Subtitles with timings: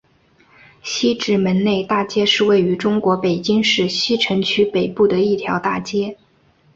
[0.81, 6.17] 西直门内大街是位于中国北京市西城区北部的一条大街。